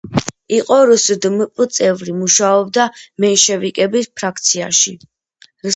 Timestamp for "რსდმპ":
0.91-1.61